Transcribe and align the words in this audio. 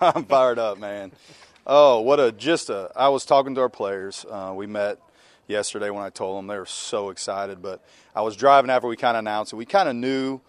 I'm 0.02 0.24
fired 0.24 0.58
up, 0.58 0.78
man. 0.78 1.12
Oh, 1.66 2.00
what 2.00 2.18
a 2.20 2.32
just 2.32 2.70
a! 2.70 2.90
I 2.96 3.10
was 3.10 3.26
talking 3.26 3.54
to 3.56 3.60
our 3.60 3.68
players. 3.68 4.24
Uh, 4.30 4.52
we 4.56 4.66
met 4.66 4.98
yesterday 5.46 5.90
when 5.90 6.02
I 6.02 6.08
told 6.08 6.38
them 6.38 6.46
they 6.46 6.56
were 6.56 6.64
so 6.64 7.10
excited. 7.10 7.60
But 7.60 7.84
I 8.16 8.22
was 8.22 8.34
driving 8.34 8.70
after 8.70 8.88
we 8.88 8.96
kind 8.96 9.16
of 9.16 9.20
announced 9.20 9.52
it. 9.52 9.56
We 9.56 9.66
kind 9.66 9.90
of 9.90 9.96
knew 9.96 10.40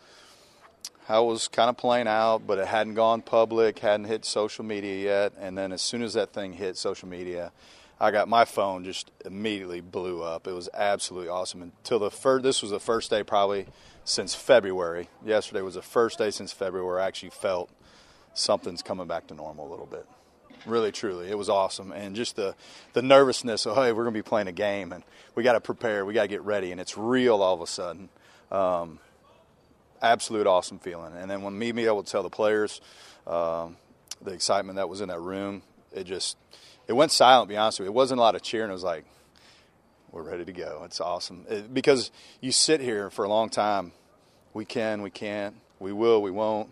how 1.06 1.26
it 1.26 1.28
was 1.28 1.50
kind 1.50 1.70
of 1.70 1.76
playing 1.76 2.08
out, 2.08 2.48
but 2.48 2.60
it 2.60 2.68
hadn't 2.68 2.94
gone 2.94 3.22
public, 3.22 3.80
hadn't 3.80 4.06
hit 4.06 4.24
social 4.24 4.64
media 4.64 5.04
yet. 5.04 5.34
And 5.38 5.58
then 5.58 5.74
as 5.74 5.82
soon 5.82 6.02
as 6.02 6.14
that 6.14 6.32
thing 6.32 6.54
hit 6.54 6.78
social 6.78 7.10
media, 7.10 7.52
I 8.00 8.12
got 8.12 8.30
my 8.30 8.46
phone 8.46 8.86
just 8.86 9.12
immediately 9.26 9.82
blew 9.82 10.24
up. 10.24 10.48
It 10.48 10.54
was 10.54 10.70
absolutely 10.74 11.28
awesome. 11.28 11.62
Until 11.62 12.00
the 12.00 12.10
first, 12.10 12.44
this 12.44 12.62
was 12.62 12.72
the 12.72 12.80
first 12.80 13.10
day 13.10 13.24
probably 13.24 13.66
since 14.06 14.34
February. 14.34 15.10
Yesterday 15.26 15.62
was 15.62 15.76
the 15.76 15.82
first 15.82 16.18
day 16.18 16.32
since 16.32 16.54
February 16.54 17.02
I 17.02 17.08
actually 17.08 17.32
felt 17.32 17.70
something's 18.34 18.82
coming 18.82 19.08
back 19.08 19.28
to 19.28 19.34
normal 19.34 19.68
a 19.68 19.72
little 19.72 19.86
bit. 19.86 20.06
Really, 20.66 20.92
truly, 20.92 21.28
it 21.28 21.38
was 21.38 21.50
awesome, 21.50 21.92
and 21.92 22.16
just 22.16 22.36
the 22.36 22.54
the 22.94 23.02
nervousness 23.02 23.66
of 23.66 23.76
hey, 23.76 23.94
we're 23.94 24.04
going 24.04 24.14
to 24.14 24.20
be 24.20 24.22
playing 24.22 24.48
a 24.48 24.52
game, 24.52 24.92
and 24.92 25.04
we 25.34 25.42
got 25.42 25.54
to 25.54 25.62
prepare, 25.62 26.06
we 26.06 26.14
got 26.14 26.24
to 26.24 26.28
get 26.28 26.44
ready, 26.44 26.72
and 26.72 26.80
it's 26.80 26.96
real 26.98 27.42
all 27.42 27.56
of 27.56 27.62
a 27.62 27.68
sudden. 27.68 28.10
Um, 28.52 29.00
absolute 30.04 30.46
awesome 30.46 30.78
feeling, 30.78 31.14
and 31.16 31.32
then 31.32 31.42
when 31.42 31.58
me 31.58 31.72
being 31.72 31.88
able 31.88 32.04
to 32.04 32.12
tell 32.12 32.22
the 32.22 32.30
players 32.30 32.80
um, 33.26 33.76
the 34.22 34.34
excitement 34.34 34.76
that 34.76 34.88
was 34.88 35.02
in 35.02 35.10
that 35.10 35.20
room, 35.20 35.64
it 35.92 36.04
just 36.04 36.38
it 36.88 36.94
went 36.94 37.12
silent. 37.12 37.50
To 37.50 37.54
be 37.54 37.58
honest 37.58 37.80
with 37.80 37.88
you, 37.88 37.92
it 37.92 37.96
wasn't 37.96 38.20
a 38.20 38.22
lot 38.22 38.36
of 38.36 38.44
cheering. 38.44 38.70
It 38.70 38.74
was 38.74 38.84
like 38.84 39.06
we're 40.12 40.22
ready 40.22 40.46
to 40.46 40.54
go. 40.54 40.84
It's 40.86 41.02
awesome 41.02 41.46
it, 41.50 41.74
because 41.74 42.12
you 42.40 42.52
sit 42.52 42.82
here 42.82 43.10
for 43.10 43.26
a 43.26 43.30
long 43.30 43.50
time. 43.50 43.94
We 44.54 44.66
can, 44.66 45.02
we 45.02 45.10
can't, 45.10 45.56
we 45.80 45.92
will, 45.94 46.22
we 46.22 46.30
won't 46.30 46.72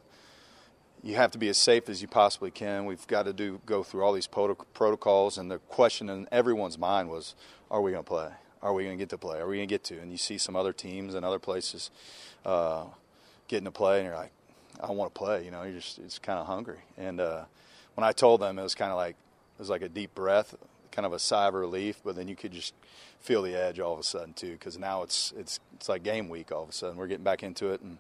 you 1.04 1.16
have 1.16 1.32
to 1.32 1.38
be 1.38 1.50
as 1.50 1.58
safe 1.58 1.90
as 1.90 2.02
you 2.02 2.08
possibly 2.08 2.52
can. 2.52 2.86
We've 2.86 3.06
got 3.08 3.24
to 3.24 3.34
do 3.34 3.62
go 3.66 3.84
through 3.84 4.04
all 4.04 4.14
these 4.14 4.28
protocols, 4.28 5.38
and 5.38 5.50
the 5.50 5.60
question 5.60 6.10
in 6.10 6.28
everyone's 6.32 6.78
mind 6.78 7.10
was, 7.10 7.36
"Are 7.72 7.82
we 7.82 7.92
going 7.92 8.04
to 8.04 8.08
play? 8.08 8.30
Are 8.62 8.74
we 8.74 8.84
going 8.84 8.98
to 8.98 9.02
get 9.02 9.10
to 9.10 9.18
play? 9.18 9.40
Are 9.40 9.48
we 9.48 9.58
going 9.58 9.68
to 9.68 9.74
get 9.74 9.84
to?" 9.86 10.00
And 10.00 10.12
you 10.12 10.18
see 10.18 10.38
some 10.38 10.56
other 10.56 10.74
teams 10.74 11.16
and 11.16 11.26
other 11.26 11.40
places 11.40 11.92
uh, 12.46 12.86
getting 13.48 13.66
to 13.66 13.72
play, 13.72 14.00
and 14.00 14.08
you're 14.08 14.16
like, 14.16 14.32
"I 14.82 14.92
want 14.92 15.14
to 15.14 15.18
play." 15.18 15.46
You 15.46 15.52
know, 15.52 15.64
you're 15.64 15.80
just 15.80 16.00
it's 16.00 16.20
kind 16.20 16.40
of 16.40 16.48
hungry. 16.48 16.80
And 16.98 17.22
uh, 17.22 17.46
when 17.96 18.04
I 18.04 18.12
told 18.12 18.42
them, 18.42 18.60
it 18.60 18.64
was 18.64 18.76
kind 18.76 18.92
of 18.92 18.98
like 18.98 19.16
it 19.16 19.60
was 19.60 19.70
like 19.70 19.82
a 19.82 19.90
deep 19.90 20.14
breath, 20.16 20.56
kind 20.92 21.06
of 21.06 21.14
a 21.14 21.20
sigh 21.20 21.48
of 21.48 21.54
relief, 21.54 22.02
but 22.04 22.16
then 22.16 22.28
you 22.28 22.36
could 22.36 22.52
just 22.52 22.74
feel 23.20 23.42
the 23.42 23.56
edge 23.56 23.80
all 23.80 23.94
of 23.94 24.00
a 24.00 24.04
sudden 24.04 24.34
too, 24.34 24.54
because 24.54 24.78
now 24.78 25.04
it's 25.04 25.34
it's 25.38 25.60
it's 25.76 25.90
like 25.90 26.04
game 26.04 26.30
week 26.30 26.52
all 26.52 26.64
of 26.64 26.70
a 26.70 26.74
sudden. 26.74 26.98
We're 26.98 27.08
getting 27.08 27.24
back 27.24 27.44
into 27.44 27.72
it 27.72 27.82
and 27.82 27.98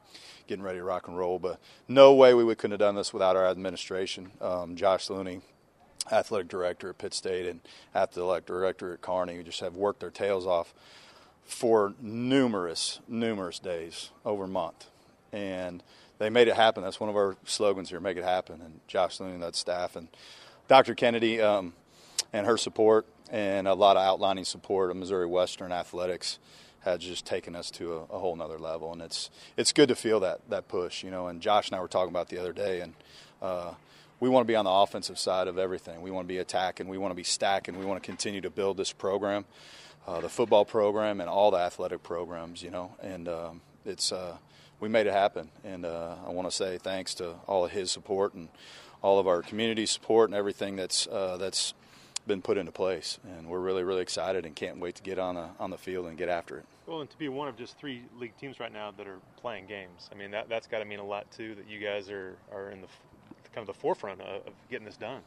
getting 0.48 0.64
ready 0.64 0.80
to 0.80 0.84
rock 0.84 1.08
and 1.08 1.18
roll. 1.18 1.40
But 1.40 1.60
no 1.88 2.14
way 2.14 2.34
we 2.34 2.56
couldn't 2.56 2.72
have 2.72 2.80
done 2.80 2.96
this 2.96 3.14
without 3.14 3.36
our 3.36 3.48
administration. 3.48 4.32
Um, 4.42 4.76
Josh 4.76 5.10
Looney, 5.10 5.42
athletic 6.12 6.48
director 6.48 6.90
at 6.90 6.98
Pitt 6.98 7.14
State, 7.14 7.48
and 7.48 7.60
athletic 7.94 8.46
director 8.46 8.94
at 8.94 9.02
Kearney, 9.02 9.36
who 9.36 9.44
just 9.44 9.60
have 9.60 9.76
worked 9.76 10.00
their 10.00 10.12
tails 10.12 10.46
off 10.46 10.74
for 11.44 11.94
numerous 12.02 13.00
numerous 13.08 13.60
days 13.60 14.12
over 14.26 14.46
a 14.46 14.48
month, 14.48 14.88
and 15.34 15.84
they 16.18 16.30
made 16.30 16.48
it 16.48 16.56
happen. 16.56 16.84
That's 16.84 17.00
one 17.00 17.10
of 17.10 17.16
our 17.16 17.36
slogans 17.46 17.90
here: 17.90 18.00
"Make 18.00 18.18
it 18.18 18.24
happen." 18.24 18.62
And 18.62 18.80
Josh 18.88 19.20
Looney, 19.20 19.34
and 19.34 19.44
that 19.44 19.56
staff, 19.56 19.96
and 19.96 20.08
Dr. 20.68 20.96
Kennedy. 20.96 21.42
Um, 21.42 21.74
and 22.34 22.46
her 22.46 22.58
support 22.58 23.06
and 23.32 23.68
a 23.68 23.74
lot 23.74 23.98
of 23.98 24.04
outlining 24.04 24.46
support 24.46 24.90
of 24.90 24.98
Missouri 24.98 25.26
Western 25.26 25.72
athletics 25.72 26.40
has 26.82 27.00
just 27.00 27.26
taken 27.26 27.56
us 27.56 27.70
to 27.72 27.94
a, 27.94 28.16
a 28.16 28.20
whole 28.20 28.36
nother 28.36 28.58
level, 28.58 28.92
and 28.94 29.02
it's 29.02 29.30
it's 29.58 29.74
good 29.74 29.90
to 29.90 29.96
feel 29.96 30.20
that 30.22 30.42
that 30.50 30.68
push, 30.68 31.04
you 31.04 31.12
know. 31.12 31.28
And 31.28 31.42
Josh 31.42 31.70
and 31.70 31.76
I 31.76 31.82
were 31.82 31.88
talking 31.88 32.10
about 32.10 32.30
the 32.30 32.38
other 32.38 32.54
day, 32.54 32.82
and 32.82 32.94
uh, 33.42 33.74
we 34.20 34.30
want 34.30 34.46
to 34.46 34.52
be 34.52 34.56
on 34.56 34.66
the 34.66 34.72
offensive 34.72 35.20
side 35.20 35.48
of 35.48 35.58
everything. 35.58 36.02
We 36.02 36.12
want 36.12 36.28
to 36.28 36.34
be 36.34 36.40
attacking, 36.40 36.88
we 36.88 36.98
want 36.98 37.12
to 37.12 37.16
be 37.16 37.24
stacking, 37.24 37.78
we 37.78 37.86
want 37.86 38.02
to 38.02 38.06
continue 38.06 38.42
to 38.42 38.50
build 38.50 38.78
this 38.78 38.92
program, 38.92 39.46
uh, 40.08 40.22
the 40.22 40.30
football 40.30 40.66
program, 40.66 41.22
and 41.22 41.30
all 41.30 41.52
the 41.52 41.58
athletic 41.58 42.04
programs, 42.04 42.64
you 42.64 42.72
know. 42.72 42.96
And 43.02 43.28
um, 43.28 43.62
it's 43.86 44.12
uh, 44.12 44.38
we 44.80 44.88
made 44.90 45.08
it 45.08 45.14
happen, 45.14 45.50
and 45.64 45.86
uh, 45.86 46.16
I 46.26 46.32
want 46.32 46.50
to 46.50 46.56
say 46.56 46.78
thanks 46.78 47.14
to 47.16 47.34
all 47.48 47.66
of 47.66 47.72
his 47.72 47.92
support 47.92 48.34
and 48.34 48.50
all 49.02 49.20
of 49.20 49.28
our 49.28 49.42
community 49.42 49.86
support 49.86 50.30
and 50.30 50.36
everything 50.36 50.76
that's 50.76 51.08
uh, 51.08 51.38
that's 51.38 51.74
been 52.28 52.42
put 52.42 52.58
into 52.58 52.72
place, 52.72 53.18
and 53.24 53.48
we're 53.48 53.60
really, 53.60 53.84
really 53.84 54.02
excited 54.02 54.46
and 54.46 54.56
can't 54.56 54.80
wait 54.80 54.96
to 54.96 55.04
get 55.04 55.20
on 55.20 55.36
the 55.36 55.50
on 55.60 55.72
the 55.72 55.78
field 55.78 56.08
and 56.08 56.18
get 56.18 56.30
after 56.30 56.58
it. 56.58 56.66
Well, 56.86 57.02
and 57.02 57.10
to 57.10 57.18
be 57.18 57.30
one 57.30 57.48
of 57.48 57.58
just 57.58 57.78
three 57.78 58.04
league 58.20 58.38
teams 58.40 58.60
right 58.60 58.72
now 58.72 58.92
that 58.98 59.08
are 59.08 59.20
playing 59.38 59.68
games, 59.68 60.10
I 60.12 60.16
mean 60.16 60.32
that 60.32 60.50
that's 60.50 60.68
got 60.68 60.80
to 60.80 60.86
mean 60.86 61.00
a 61.00 61.06
lot 61.06 61.30
too. 61.32 61.56
That 61.56 61.70
you 61.70 61.80
guys 61.80 62.10
are 62.10 62.36
are 62.52 62.70
in 62.72 62.82
the 62.82 62.88
kind 63.54 63.68
of 63.68 63.76
the 63.76 63.80
forefront 63.80 64.22
of, 64.22 64.48
of 64.48 64.54
getting 64.70 64.86
this 64.86 64.98
done. 64.98 65.22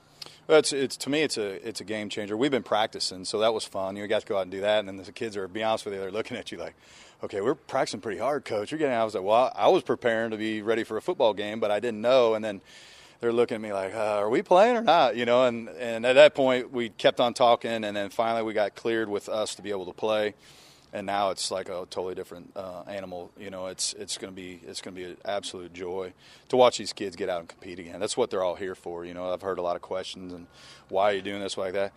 Well, 0.46 0.58
it's, 0.58 0.72
it's 0.72 0.96
to 0.98 1.10
me, 1.10 1.22
it's 1.22 1.36
a 1.36 1.66
it's 1.66 1.80
a 1.80 1.84
game 1.84 2.08
changer. 2.08 2.36
We've 2.36 2.50
been 2.50 2.62
practicing, 2.62 3.24
so 3.24 3.38
that 3.40 3.52
was 3.52 3.64
fun. 3.64 3.96
You 3.96 4.06
got 4.06 4.22
to 4.22 4.26
go 4.26 4.38
out 4.38 4.42
and 4.42 4.50
do 4.50 4.60
that, 4.60 4.80
and 4.80 4.88
then 4.88 4.96
the 4.96 5.12
kids 5.12 5.36
are, 5.36 5.46
be 5.48 5.62
honest 5.62 5.84
with 5.84 5.94
you, 5.94 6.00
they're 6.00 6.10
looking 6.10 6.36
at 6.36 6.52
you 6.52 6.58
like, 6.58 6.74
okay, 7.22 7.40
we're 7.40 7.54
practicing 7.54 8.00
pretty 8.00 8.18
hard, 8.18 8.44
coach. 8.44 8.70
You're 8.70 8.78
getting. 8.78 8.94
I 8.94 9.04
was 9.04 9.14
like, 9.14 9.24
well, 9.24 9.52
I 9.54 9.68
was 9.68 9.82
preparing 9.82 10.30
to 10.30 10.36
be 10.36 10.62
ready 10.62 10.84
for 10.84 10.96
a 10.96 11.02
football 11.02 11.34
game, 11.34 11.60
but 11.60 11.70
I 11.70 11.80
didn't 11.80 12.00
know, 12.00 12.34
and 12.34 12.44
then 12.44 12.60
they're 13.22 13.32
looking 13.32 13.54
at 13.54 13.60
me 13.60 13.72
like, 13.72 13.94
uh, 13.94 14.18
"Are 14.18 14.28
we 14.28 14.42
playing 14.42 14.76
or 14.76 14.82
not?" 14.82 15.14
You 15.14 15.24
know, 15.24 15.44
and 15.44 15.68
and 15.68 16.04
at 16.04 16.14
that 16.14 16.34
point 16.34 16.72
we 16.72 16.88
kept 16.88 17.20
on 17.20 17.34
talking, 17.34 17.84
and 17.84 17.96
then 17.96 18.10
finally 18.10 18.42
we 18.42 18.52
got 18.52 18.74
cleared 18.74 19.08
with 19.08 19.28
us 19.28 19.54
to 19.54 19.62
be 19.62 19.70
able 19.70 19.86
to 19.86 19.92
play, 19.92 20.34
and 20.92 21.06
now 21.06 21.30
it's 21.30 21.52
like 21.52 21.68
a 21.68 21.86
totally 21.88 22.16
different 22.16 22.50
uh, 22.56 22.82
animal. 22.88 23.30
You 23.38 23.50
know, 23.50 23.68
it's 23.68 23.92
it's 23.92 24.18
going 24.18 24.32
to 24.32 24.34
be 24.34 24.60
it's 24.66 24.80
going 24.80 24.96
to 24.96 25.00
be 25.00 25.08
an 25.08 25.16
absolute 25.24 25.72
joy 25.72 26.12
to 26.48 26.56
watch 26.56 26.78
these 26.78 26.92
kids 26.92 27.14
get 27.14 27.28
out 27.28 27.38
and 27.38 27.48
compete 27.48 27.78
again. 27.78 28.00
That's 28.00 28.16
what 28.16 28.28
they're 28.28 28.42
all 28.42 28.56
here 28.56 28.74
for. 28.74 29.04
You 29.04 29.14
know, 29.14 29.32
I've 29.32 29.42
heard 29.42 29.58
a 29.58 29.62
lot 29.62 29.76
of 29.76 29.82
questions 29.82 30.32
and 30.32 30.48
why 30.88 31.12
are 31.12 31.14
you 31.14 31.22
doing 31.22 31.40
this 31.40 31.56
like 31.56 31.74
that. 31.74 31.92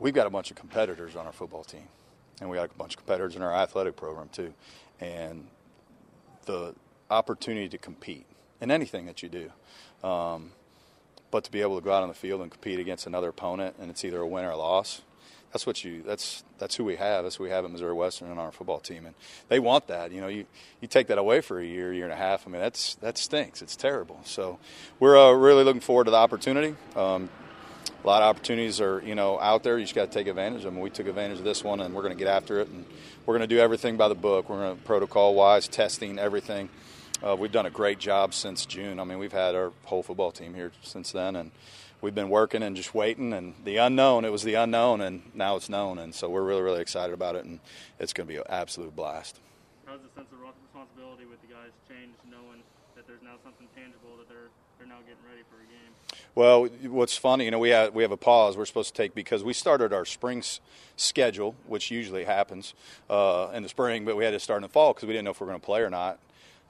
We've 0.00 0.14
got 0.14 0.26
a 0.26 0.30
bunch 0.30 0.50
of 0.50 0.56
competitors 0.56 1.14
on 1.14 1.26
our 1.26 1.32
football 1.32 1.62
team, 1.62 1.86
and 2.40 2.50
we 2.50 2.56
got 2.56 2.72
a 2.72 2.74
bunch 2.74 2.94
of 2.94 2.96
competitors 2.98 3.36
in 3.36 3.42
our 3.42 3.54
athletic 3.54 3.94
program 3.94 4.30
too, 4.30 4.52
and 4.98 5.46
the 6.46 6.74
opportunity 7.08 7.68
to 7.68 7.78
compete 7.78 8.26
in 8.60 8.72
anything 8.72 9.06
that 9.06 9.22
you 9.22 9.28
do. 9.28 9.52
Um, 10.04 10.52
but 11.30 11.44
to 11.44 11.50
be 11.50 11.62
able 11.62 11.80
to 11.80 11.84
go 11.84 11.92
out 11.92 12.02
on 12.02 12.08
the 12.08 12.14
field 12.14 12.42
and 12.42 12.50
compete 12.50 12.78
against 12.78 13.06
another 13.06 13.30
opponent, 13.30 13.74
and 13.80 13.90
it's 13.90 14.04
either 14.04 14.20
a 14.20 14.26
win 14.26 14.44
or 14.44 14.50
a 14.50 14.56
loss, 14.56 15.02
that's 15.50 15.66
what 15.66 15.84
you 15.84 16.02
that's 16.02 16.44
that's 16.58 16.76
who 16.76 16.84
we 16.84 16.96
have. 16.96 17.24
That's 17.24 17.36
who 17.36 17.44
we 17.44 17.50
have 17.50 17.64
at 17.64 17.70
Missouri 17.70 17.94
Western 17.94 18.30
on 18.30 18.38
our 18.38 18.52
football 18.52 18.80
team, 18.80 19.06
and 19.06 19.14
they 19.48 19.58
want 19.60 19.86
that. 19.86 20.12
You 20.12 20.20
know, 20.20 20.28
you 20.28 20.46
you 20.80 20.88
take 20.88 21.06
that 21.06 21.18
away 21.18 21.40
for 21.40 21.58
a 21.58 21.64
year, 21.64 21.92
year 21.92 22.04
and 22.04 22.12
a 22.12 22.16
half. 22.16 22.46
I 22.46 22.50
mean, 22.50 22.60
that's 22.60 22.96
that 22.96 23.16
stinks. 23.16 23.62
It's 23.62 23.76
terrible. 23.76 24.20
So 24.24 24.58
we're 25.00 25.16
uh, 25.16 25.32
really 25.32 25.64
looking 25.64 25.80
forward 25.80 26.04
to 26.04 26.10
the 26.10 26.16
opportunity. 26.16 26.74
Um, 26.96 27.30
a 28.02 28.06
lot 28.06 28.22
of 28.22 28.28
opportunities 28.28 28.80
are 28.80 29.00
you 29.04 29.14
know 29.14 29.40
out 29.40 29.62
there. 29.62 29.78
You 29.78 29.84
just 29.84 29.94
got 29.94 30.10
to 30.10 30.18
take 30.18 30.26
advantage 30.26 30.64
of 30.64 30.74
them. 30.74 30.80
We 30.80 30.90
took 30.90 31.06
advantage 31.06 31.38
of 31.38 31.44
this 31.44 31.64
one, 31.64 31.80
and 31.80 31.94
we're 31.94 32.02
going 32.02 32.16
to 32.16 32.18
get 32.18 32.28
after 32.28 32.60
it, 32.60 32.68
and 32.68 32.84
we're 33.26 33.36
going 33.36 33.48
to 33.48 33.54
do 33.54 33.60
everything 33.60 33.96
by 33.96 34.08
the 34.08 34.14
book. 34.14 34.48
We're 34.48 34.58
going 34.58 34.76
to 34.76 34.82
protocol 34.82 35.34
wise, 35.34 35.68
testing 35.68 36.18
everything. 36.18 36.68
Uh, 37.22 37.36
we've 37.36 37.52
done 37.52 37.66
a 37.66 37.70
great 37.70 37.98
job 37.98 38.34
since 38.34 38.66
June. 38.66 38.98
I 38.98 39.04
mean, 39.04 39.18
we've 39.18 39.32
had 39.32 39.54
our 39.54 39.72
whole 39.84 40.02
football 40.02 40.32
team 40.32 40.54
here 40.54 40.72
since 40.82 41.12
then, 41.12 41.36
and 41.36 41.52
we've 42.00 42.14
been 42.14 42.28
working 42.28 42.62
and 42.62 42.76
just 42.76 42.94
waiting. 42.94 43.32
And 43.32 43.54
the 43.64 43.76
unknown, 43.76 44.24
it 44.24 44.32
was 44.32 44.42
the 44.42 44.54
unknown, 44.54 45.00
and 45.00 45.22
now 45.32 45.56
it's 45.56 45.68
known. 45.68 45.98
And 45.98 46.14
so 46.14 46.28
we're 46.28 46.42
really, 46.42 46.62
really 46.62 46.80
excited 46.80 47.14
about 47.14 47.36
it, 47.36 47.44
and 47.44 47.60
it's 48.00 48.12
going 48.12 48.26
to 48.26 48.32
be 48.32 48.38
an 48.38 48.44
absolute 48.48 48.94
blast. 48.96 49.38
How's 49.86 50.00
the 50.00 50.08
sense 50.20 50.26
of 50.32 50.40
responsibility 50.40 51.24
with 51.24 51.40
the 51.42 51.46
guys 51.46 51.70
change, 51.88 52.12
knowing 52.28 52.62
that 52.96 53.06
there's 53.06 53.22
now 53.22 53.36
something 53.44 53.68
tangible 53.76 54.16
that 54.18 54.28
they're 54.28 54.50
they're 54.78 54.88
now 54.88 54.98
getting 55.06 55.24
ready 55.30 55.42
for 55.48 55.56
a 55.56 55.66
game? 55.66 56.24
Well, 56.34 56.66
what's 56.92 57.16
funny, 57.16 57.44
you 57.44 57.52
know, 57.52 57.60
we 57.60 57.70
have 57.70 57.94
we 57.94 58.02
have 58.02 58.12
a 58.12 58.16
pause 58.16 58.56
we're 58.56 58.66
supposed 58.66 58.94
to 58.94 59.02
take 59.02 59.14
because 59.14 59.44
we 59.44 59.52
started 59.52 59.92
our 59.92 60.04
spring 60.04 60.42
schedule, 60.96 61.54
which 61.68 61.92
usually 61.92 62.24
happens 62.24 62.74
uh, 63.08 63.50
in 63.54 63.62
the 63.62 63.68
spring, 63.68 64.04
but 64.04 64.16
we 64.16 64.24
had 64.24 64.32
to 64.32 64.40
start 64.40 64.58
in 64.58 64.62
the 64.62 64.68
fall 64.68 64.92
because 64.92 65.06
we 65.06 65.12
didn't 65.12 65.26
know 65.26 65.30
if 65.30 65.40
we 65.40 65.46
were 65.46 65.52
going 65.52 65.60
to 65.60 65.64
play 65.64 65.80
or 65.80 65.90
not 65.90 66.18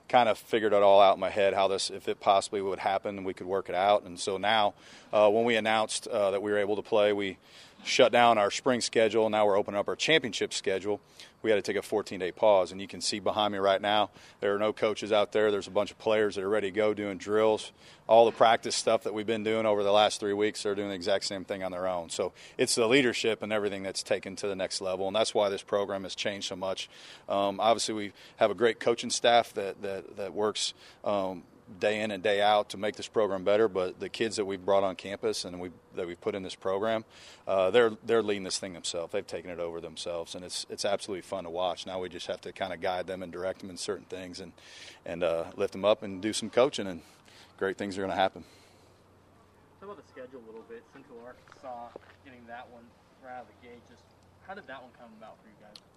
kind 0.08 0.28
of 0.28 0.38
figured 0.38 0.72
it 0.72 0.82
all 0.82 1.00
out 1.00 1.14
in 1.14 1.20
my 1.20 1.30
head 1.30 1.54
how 1.54 1.68
this, 1.68 1.90
if 1.90 2.08
it 2.08 2.20
possibly 2.20 2.60
would 2.60 2.78
happen, 2.78 3.24
we 3.24 3.34
could 3.34 3.46
work 3.46 3.68
it 3.68 3.74
out. 3.74 4.04
And 4.04 4.18
so 4.18 4.36
now, 4.36 4.74
uh, 5.12 5.30
when 5.30 5.44
we 5.44 5.56
announced 5.56 6.06
uh, 6.06 6.30
that 6.32 6.42
we 6.42 6.50
were 6.50 6.58
able 6.58 6.76
to 6.76 6.82
play, 6.82 7.12
we 7.12 7.38
shut 7.84 8.12
down 8.12 8.38
our 8.38 8.50
spring 8.50 8.80
schedule. 8.80 9.28
Now 9.30 9.46
we're 9.46 9.58
opening 9.58 9.78
up 9.78 9.88
our 9.88 9.96
championship 9.96 10.52
schedule. 10.52 11.00
We 11.42 11.50
had 11.50 11.56
to 11.56 11.62
take 11.62 11.76
a 11.76 11.82
14 11.82 12.18
day 12.18 12.32
pause. 12.32 12.72
And 12.72 12.80
you 12.80 12.88
can 12.88 13.00
see 13.00 13.20
behind 13.20 13.52
me 13.52 13.58
right 13.58 13.80
now, 13.80 14.10
there 14.40 14.54
are 14.54 14.58
no 14.58 14.72
coaches 14.72 15.12
out 15.12 15.32
there. 15.32 15.50
There's 15.50 15.66
a 15.66 15.70
bunch 15.70 15.90
of 15.90 15.98
players 15.98 16.36
that 16.36 16.44
are 16.44 16.48
ready 16.48 16.70
to 16.70 16.74
go 16.74 16.94
doing 16.94 17.18
drills. 17.18 17.72
All 18.06 18.24
the 18.24 18.32
practice 18.32 18.74
stuff 18.74 19.04
that 19.04 19.14
we've 19.14 19.26
been 19.26 19.44
doing 19.44 19.66
over 19.66 19.82
the 19.82 19.92
last 19.92 20.20
three 20.20 20.32
weeks, 20.32 20.62
they're 20.62 20.74
doing 20.74 20.88
the 20.88 20.94
exact 20.94 21.24
same 21.24 21.44
thing 21.44 21.62
on 21.62 21.72
their 21.72 21.86
own. 21.86 22.10
So 22.10 22.32
it's 22.56 22.74
the 22.74 22.86
leadership 22.86 23.42
and 23.42 23.52
everything 23.52 23.82
that's 23.82 24.02
taken 24.02 24.36
to 24.36 24.48
the 24.48 24.56
next 24.56 24.80
level. 24.80 25.06
And 25.06 25.14
that's 25.14 25.34
why 25.34 25.50
this 25.50 25.62
program 25.62 26.04
has 26.04 26.14
changed 26.14 26.48
so 26.48 26.56
much. 26.56 26.88
Um, 27.28 27.60
obviously, 27.60 27.94
we 27.94 28.12
have 28.36 28.50
a 28.50 28.54
great 28.54 28.80
coaching 28.80 29.10
staff 29.10 29.52
that, 29.54 29.82
that, 29.82 30.16
that 30.16 30.32
works 30.32 30.74
um, 31.04 31.42
day 31.80 32.00
in 32.00 32.10
and 32.10 32.22
day 32.22 32.42
out 32.42 32.70
to 32.70 32.76
make 32.76 32.96
this 32.96 33.08
program 33.08 33.44
better. 33.44 33.68
But 33.68 34.00
the 34.00 34.08
kids 34.08 34.36
that 34.36 34.44
we've 34.44 34.64
brought 34.64 34.84
on 34.84 34.96
campus 34.96 35.44
and 35.44 35.60
we 35.60 35.70
that 35.94 36.06
we've 36.06 36.20
put 36.20 36.34
in 36.34 36.42
this 36.42 36.54
program, 36.54 37.04
uh, 37.46 37.70
they're 37.70 37.92
they're 38.04 38.22
leading 38.22 38.44
this 38.44 38.58
thing 38.58 38.72
themselves. 38.72 39.12
They've 39.12 39.26
taken 39.26 39.50
it 39.50 39.58
over 39.58 39.80
themselves, 39.80 40.34
and 40.34 40.44
it's 40.44 40.66
it's 40.68 40.84
absolutely 40.84 41.22
fun 41.22 41.44
to 41.44 41.50
watch. 41.50 41.86
Now 41.86 42.00
we 42.00 42.08
just 42.08 42.26
have 42.26 42.40
to 42.42 42.52
kind 42.52 42.72
of 42.72 42.80
guide 42.80 43.06
them 43.06 43.22
and 43.22 43.32
direct 43.32 43.60
them 43.60 43.70
in 43.70 43.76
certain 43.76 44.06
things, 44.06 44.40
and 44.40 44.52
and 45.06 45.22
uh, 45.22 45.44
lift 45.56 45.72
them 45.72 45.84
up 45.84 46.02
and 46.02 46.20
do 46.20 46.32
some 46.32 46.50
coaching, 46.50 46.86
and 46.86 47.00
great 47.56 47.78
things 47.78 47.96
are 47.96 48.00
going 48.00 48.10
to 48.10 48.16
happen. 48.16 48.44
Talk 49.80 49.90
about 49.90 50.04
the 50.04 50.12
schedule 50.12 50.40
a 50.44 50.46
little 50.46 50.64
bit. 50.68 50.82
Central 50.92 51.18
Arkansas 51.24 51.88
getting 52.24 52.46
that 52.46 52.68
one 52.70 52.84
right 53.24 53.36
out 53.36 53.42
of 53.42 53.48
the 53.48 53.68
gate. 53.68 53.80
Just 53.90 54.02
how 54.46 54.54
did 54.54 54.66
that 54.66 54.82
one 54.82 54.90
come 54.98 55.10
about 55.18 55.36
for 55.42 55.48
you 55.48 55.56
guys? 55.60 55.93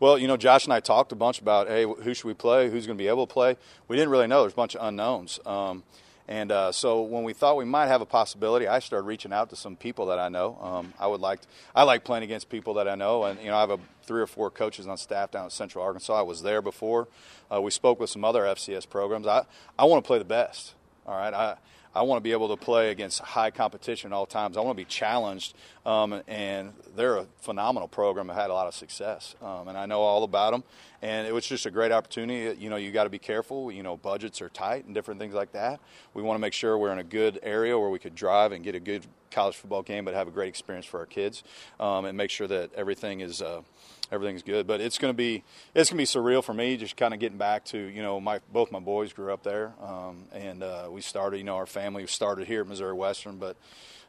Well, 0.00 0.18
you 0.18 0.28
know, 0.28 0.36
Josh 0.36 0.64
and 0.64 0.72
I 0.72 0.80
talked 0.80 1.12
a 1.12 1.16
bunch 1.16 1.40
about, 1.40 1.68
hey, 1.68 1.84
who 1.84 2.14
should 2.14 2.26
we 2.26 2.34
play? 2.34 2.70
Who's 2.70 2.86
going 2.86 2.98
to 2.98 3.02
be 3.02 3.08
able 3.08 3.26
to 3.26 3.32
play? 3.32 3.56
We 3.88 3.96
didn't 3.96 4.10
really 4.10 4.26
know. 4.26 4.42
There's 4.42 4.52
a 4.52 4.56
bunch 4.56 4.74
of 4.76 4.86
unknowns. 4.86 5.40
Um, 5.46 5.82
and 6.28 6.50
uh, 6.50 6.72
so 6.72 7.02
when 7.02 7.22
we 7.22 7.32
thought 7.32 7.56
we 7.56 7.64
might 7.64 7.86
have 7.86 8.00
a 8.00 8.06
possibility, 8.06 8.66
I 8.66 8.80
started 8.80 9.06
reaching 9.06 9.32
out 9.32 9.48
to 9.50 9.56
some 9.56 9.76
people 9.76 10.06
that 10.06 10.18
I 10.18 10.28
know. 10.28 10.58
Um, 10.60 10.92
I 10.98 11.06
would 11.06 11.20
like 11.20 11.42
to, 11.42 11.48
I 11.74 11.84
like 11.84 12.02
playing 12.04 12.24
against 12.24 12.48
people 12.48 12.74
that 12.74 12.88
I 12.88 12.96
know, 12.96 13.24
and 13.24 13.38
you 13.40 13.46
know 13.46 13.56
I 13.56 13.60
have 13.60 13.70
a, 13.70 13.78
three 14.02 14.20
or 14.20 14.26
four 14.26 14.50
coaches 14.50 14.88
on 14.88 14.96
staff 14.96 15.30
down 15.30 15.46
at 15.46 15.52
Central 15.52 15.84
Arkansas. 15.84 16.18
I 16.18 16.22
was 16.22 16.42
there 16.42 16.60
before. 16.60 17.06
Uh, 17.52 17.62
we 17.62 17.70
spoke 17.70 18.00
with 18.00 18.10
some 18.10 18.24
other 18.24 18.42
FCS 18.42 18.90
programs. 18.90 19.28
I 19.28 19.44
I 19.78 19.84
want 19.84 20.02
to 20.02 20.06
play 20.06 20.18
the 20.18 20.24
best. 20.24 20.74
All 21.06 21.16
right, 21.16 21.32
I 21.32 21.56
I 21.96 22.02
want 22.02 22.18
to 22.18 22.20
be 22.20 22.32
able 22.32 22.48
to 22.48 22.58
play 22.58 22.90
against 22.90 23.20
high 23.20 23.50
competition 23.50 24.12
at 24.12 24.14
all 24.14 24.26
times. 24.26 24.58
I 24.58 24.60
want 24.60 24.76
to 24.76 24.82
be 24.82 24.84
challenged, 24.84 25.54
um, 25.86 26.22
and 26.28 26.74
they're 26.94 27.16
a 27.16 27.26
phenomenal 27.40 27.88
program. 27.88 28.28
I've 28.28 28.36
had 28.36 28.50
a 28.50 28.52
lot 28.52 28.66
of 28.66 28.74
success, 28.74 29.34
um, 29.40 29.68
and 29.68 29.78
I 29.78 29.86
know 29.86 30.02
all 30.02 30.22
about 30.22 30.50
them. 30.50 30.62
And 31.06 31.24
it 31.24 31.32
was 31.32 31.46
just 31.46 31.66
a 31.66 31.70
great 31.70 31.92
opportunity. 31.92 32.60
You 32.60 32.68
know, 32.68 32.74
you 32.74 32.90
got 32.90 33.04
to 33.04 33.10
be 33.10 33.20
careful. 33.20 33.70
You 33.70 33.84
know, 33.84 33.96
budgets 33.96 34.42
are 34.42 34.48
tight 34.48 34.86
and 34.86 34.92
different 34.92 35.20
things 35.20 35.34
like 35.34 35.52
that. 35.52 35.78
We 36.14 36.22
want 36.22 36.36
to 36.36 36.40
make 36.40 36.52
sure 36.52 36.76
we're 36.76 36.90
in 36.90 36.98
a 36.98 37.04
good 37.04 37.38
area 37.44 37.78
where 37.78 37.90
we 37.90 38.00
could 38.00 38.16
drive 38.16 38.50
and 38.50 38.64
get 38.64 38.74
a 38.74 38.80
good 38.80 39.06
college 39.30 39.54
football 39.54 39.82
game, 39.82 40.04
but 40.04 40.14
have 40.14 40.26
a 40.26 40.32
great 40.32 40.48
experience 40.48 40.84
for 40.84 40.98
our 40.98 41.06
kids, 41.06 41.44
um, 41.78 42.06
and 42.06 42.18
make 42.18 42.30
sure 42.30 42.48
that 42.48 42.74
everything 42.74 43.20
is. 43.20 43.40
Uh, 43.40 43.62
everything's 44.10 44.42
good. 44.42 44.66
But 44.66 44.80
it's 44.80 44.98
going 44.98 45.12
to 45.12 45.16
be 45.16 45.44
it's 45.76 45.90
going 45.90 45.96
to 45.96 46.02
be 46.02 46.20
surreal 46.20 46.42
for 46.42 46.54
me, 46.54 46.76
just 46.76 46.96
kind 46.96 47.14
of 47.14 47.20
getting 47.20 47.38
back 47.38 47.64
to 47.66 47.78
you 47.78 48.02
know 48.02 48.20
my 48.20 48.40
both 48.52 48.72
my 48.72 48.80
boys 48.80 49.12
grew 49.12 49.32
up 49.32 49.44
there, 49.44 49.74
um, 49.80 50.24
and 50.32 50.64
uh, 50.64 50.88
we 50.90 51.02
started 51.02 51.38
you 51.38 51.44
know 51.44 51.54
our 51.54 51.66
family 51.66 52.04
started 52.08 52.48
here 52.48 52.62
at 52.62 52.66
Missouri 52.66 52.94
Western, 52.94 53.36
but. 53.36 53.56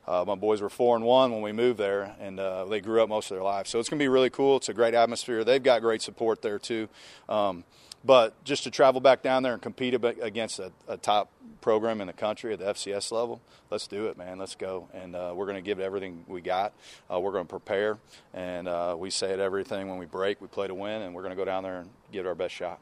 Uh, 0.07 0.23
my 0.25 0.35
boys 0.35 0.61
were 0.61 0.69
four 0.69 0.95
and 0.95 1.03
one 1.03 1.31
when 1.33 1.41
we 1.41 1.51
moved 1.51 1.77
there, 1.77 2.15
and 2.19 2.39
uh, 2.39 2.63
they 2.65 2.79
grew 2.79 3.01
up 3.03 3.09
most 3.09 3.29
of 3.29 3.35
their 3.35 3.43
life. 3.43 3.67
So 3.67 3.79
it's 3.79 3.89
going 3.89 3.99
to 3.99 4.03
be 4.03 4.07
really 4.07 4.29
cool. 4.29 4.57
It's 4.57 4.69
a 4.69 4.73
great 4.73 4.93
atmosphere. 4.93 5.43
They've 5.43 5.61
got 5.61 5.81
great 5.81 6.01
support 6.01 6.41
there 6.41 6.59
too. 6.59 6.87
Um, 7.27 7.65
but 8.05 8.41
just 8.45 8.63
to 8.63 8.71
travel 8.71 9.01
back 9.01 9.21
down 9.21 9.43
there 9.43 9.51
and 9.51 9.61
compete 9.61 9.93
against 9.93 10.59
a, 10.59 10.71
a, 10.87 10.95
top 10.95 11.29
program 11.59 11.99
in 11.99 12.07
the 12.07 12.13
country 12.13 12.53
at 12.53 12.59
the 12.59 12.65
FCS 12.65 13.11
level, 13.11 13.41
let's 13.69 13.87
do 13.87 14.07
it, 14.07 14.17
man. 14.17 14.37
Let's 14.37 14.55
go. 14.55 14.87
And 14.93 15.13
uh, 15.13 15.33
we're 15.35 15.45
going 15.45 15.57
to 15.57 15.65
give 15.65 15.81
everything 15.81 16.23
we 16.27 16.39
got. 16.39 16.73
Uh, 17.11 17.19
we're 17.19 17.33
going 17.33 17.45
to 17.45 17.49
prepare. 17.49 17.97
And 18.33 18.69
uh, 18.69 18.95
we 18.97 19.09
say 19.09 19.33
it 19.33 19.39
everything 19.39 19.89
when 19.89 19.97
we 19.97 20.05
break, 20.05 20.39
we 20.39 20.47
play 20.47 20.67
to 20.67 20.75
win, 20.75 21.01
and 21.01 21.13
we're 21.13 21.23
going 21.23 21.35
to 21.35 21.37
go 21.37 21.43
down 21.43 21.63
there 21.63 21.79
and 21.79 21.89
give 22.13 22.25
it 22.25 22.29
our 22.29 22.35
best 22.35 22.53
shot. 22.53 22.79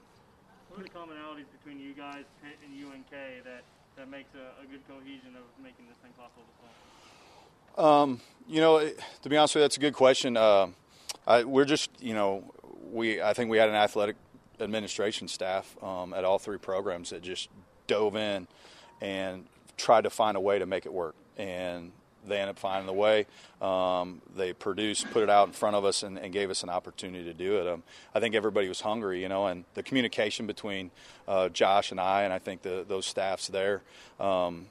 What 0.69 0.81
are 0.81 0.83
the 0.83 0.89
commonalities 0.89 1.50
between 1.57 1.80
you 1.80 1.94
guys, 1.94 2.25
Pitt 2.44 2.60
and 2.62 2.75
UNK, 2.86 3.10
that, 3.45 3.63
that 3.95 4.10
makes 4.12 4.30
a, 4.36 4.62
a 4.62 4.68
good 4.68 4.86
cohesion 4.88 5.33
of 5.33 5.48
making 5.63 5.88
this 5.88 5.98
thing 6.04 6.12
possible 6.19 6.44
Um, 7.77 8.22
you 8.48 8.62
know, 8.62 8.80
to 9.22 9.30
be 9.30 9.38
honest 9.38 9.56
with 9.56 9.62
you, 9.62 9.63
that's 9.63 9.77
a 9.77 9.81
good 9.81 9.94
question. 9.94 10.38
Uh, 10.38 10.68
I, 11.27 11.44
we're 11.44 11.66
just, 11.66 11.89
you 12.00 12.13
know, 12.13 12.54
we 12.92 13.22
I 13.22 13.33
think 13.33 13.50
we 13.50 13.57
had 13.57 13.69
an 13.69 13.75
athletic 13.75 14.16
administration 14.60 15.27
staff 15.27 15.75
um, 15.83 16.13
at 16.13 16.24
all 16.24 16.39
three 16.39 16.57
programs 16.57 17.10
that 17.10 17.22
just 17.22 17.50
dove 17.88 18.16
in 18.16 18.48
and 19.01 19.45
tried 19.77 20.04
to 20.04 20.10
find 20.10 20.38
a 20.38 20.39
way 20.39 20.60
to 20.60 20.66
make 20.66 20.86
it 20.86 20.94
work. 20.94 21.16
And 21.38 21.92
they 22.25 22.38
ended 22.38 22.56
up 22.56 22.60
finding 22.60 22.88
the 22.88 22.94
way. 22.94 23.27
Um, 23.62 24.22
they 24.36 24.54
produced, 24.54 25.10
put 25.12 25.22
it 25.22 25.30
out 25.30 25.48
in 25.48 25.54
front 25.54 25.75
of 25.75 25.86
us, 25.86 26.04
and, 26.04 26.18
and 26.18 26.31
gave 26.31 26.50
us 26.50 26.63
an 26.63 26.69
opportunity 26.69 27.25
to 27.25 27.33
do 27.33 27.60
it. 27.60 27.68
Um, 27.68 27.83
I 28.13 28.19
think 28.19 28.36
everybody 28.36 28.68
was 28.68 28.81
hungry, 28.81 29.22
you 29.22 29.30
know, 29.30 29.48
and 29.48 29.66
the 29.74 29.83
communication 29.83 30.48
between 30.48 30.92
uh, 31.27 31.50
Josh 31.50 31.92
and 31.92 32.00
I, 32.00 32.24
and 32.24 32.33
I 32.33 32.39
think 32.39 32.62
the, 32.62 32.86
those 32.88 33.06
staffs 33.06 33.48
there, 33.48 33.83
um, 34.19 34.68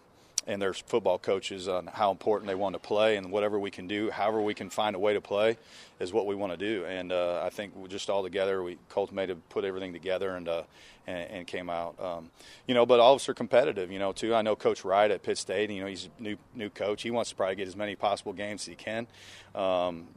and 0.46 0.60
their 0.60 0.72
football 0.72 1.18
coaches 1.18 1.68
on 1.68 1.86
how 1.86 2.10
important 2.10 2.48
they 2.48 2.54
want 2.54 2.74
to 2.74 2.78
play 2.78 3.16
and 3.16 3.30
whatever 3.30 3.58
we 3.58 3.70
can 3.70 3.86
do, 3.86 4.10
however 4.10 4.40
we 4.42 4.54
can 4.54 4.70
find 4.70 4.94
a 4.94 4.98
way 4.98 5.14
to 5.14 5.20
play, 5.20 5.56
is 6.00 6.12
what 6.12 6.26
we 6.26 6.34
want 6.34 6.52
to 6.52 6.56
do. 6.56 6.84
And 6.84 7.12
uh, 7.12 7.42
I 7.42 7.50
think 7.50 7.88
just 7.88 8.10
all 8.10 8.22
together, 8.22 8.62
we 8.62 8.78
cultivated, 8.88 9.48
put 9.48 9.64
everything 9.64 9.92
together, 9.92 10.36
and 10.36 10.48
uh, 10.48 10.62
and, 11.06 11.30
and, 11.30 11.46
came 11.46 11.68
out. 11.68 12.00
Um, 12.00 12.30
you 12.66 12.74
know, 12.74 12.86
but 12.86 12.98
all 12.98 13.12
of 13.12 13.20
us 13.20 13.28
are 13.28 13.34
competitive. 13.34 13.92
You 13.92 13.98
know, 13.98 14.12
too. 14.12 14.34
I 14.34 14.42
know 14.42 14.56
Coach 14.56 14.84
Wright 14.84 15.10
at 15.10 15.22
Pitt 15.22 15.38
State. 15.38 15.70
You 15.70 15.82
know, 15.82 15.86
he's 15.86 16.08
a 16.18 16.22
new 16.22 16.36
new 16.54 16.70
coach. 16.70 17.02
He 17.02 17.10
wants 17.10 17.30
to 17.30 17.36
probably 17.36 17.56
get 17.56 17.68
as 17.68 17.76
many 17.76 17.94
possible 17.94 18.32
games 18.32 18.62
as 18.62 18.66
he 18.66 18.74
can. 18.74 19.06
Um, 19.54 20.08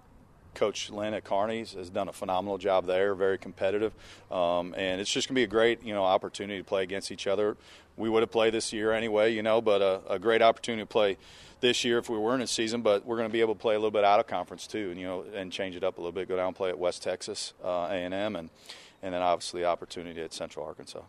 Coach 0.58 0.90
Lynn 0.90 1.14
at 1.14 1.24
Kearney 1.24 1.60
has 1.60 1.90
done 1.92 2.10
a 2.10 2.14
phenomenal 2.14 2.58
job 2.58 2.88
there, 2.88 3.14
very 3.14 3.38
competitive, 3.38 3.94
um, 4.32 4.74
and 4.76 5.00
it's 5.00 5.12
just 5.12 5.28
going 5.28 5.36
to 5.36 5.40
be 5.40 5.44
a 5.44 5.48
great 5.48 5.84
you 5.84 5.94
know 5.94 6.04
opportunity 6.04 6.60
to 6.60 6.64
play 6.64 6.82
against 6.82 7.12
each 7.12 7.28
other. 7.28 7.56
We 7.96 8.10
would 8.10 8.24
have 8.24 8.32
played 8.32 8.54
this 8.54 8.74
year 8.74 8.92
anyway, 8.92 9.34
you 9.34 9.44
know, 9.44 9.62
but 9.62 9.82
a, 9.82 10.02
a 10.10 10.20
great 10.20 10.42
opportunity 10.42 10.82
to 10.82 10.88
play 10.88 11.18
this 11.62 11.84
year 11.84 12.00
if 12.00 12.10
we 12.10 12.18
weren't 12.18 12.42
in 12.42 12.48
season. 12.48 12.82
But 12.82 13.06
we're 13.06 13.18
going 13.18 13.30
to 13.30 13.34
be 13.34 13.42
able 13.42 13.54
to 13.54 13.60
play 13.60 13.76
a 13.76 13.78
little 13.78 13.92
bit 13.92 14.04
out 14.04 14.20
of 14.20 14.26
conference 14.26 14.66
too, 14.66 14.90
and 14.90 15.00
you 15.00 15.06
know, 15.06 15.26
and 15.36 15.52
change 15.52 15.76
it 15.76 15.84
up 15.84 16.00
a 16.00 16.02
little 16.02 16.12
bit. 16.12 16.28
Go 16.28 16.36
down 16.36 16.48
and 16.48 16.56
play 16.56 16.70
at 16.70 16.80
West 16.80 17.04
Texas 17.04 17.54
uh, 17.64 17.88
A 17.92 17.94
and 17.94 18.14
M, 18.16 18.36
and 18.36 18.50
and 19.04 19.14
then 19.14 19.22
obviously 19.22 19.62
the 19.62 19.68
opportunity 19.68 20.22
at 20.22 20.34
Central 20.34 20.66
Arkansas. 20.66 21.02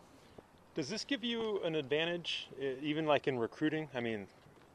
Does 0.74 0.90
this 0.90 1.04
give 1.04 1.24
you 1.24 1.60
an 1.64 1.74
advantage, 1.74 2.48
even 2.82 3.06
like 3.06 3.26
in 3.26 3.38
recruiting? 3.38 3.88
I 3.94 4.00
mean, 4.00 4.26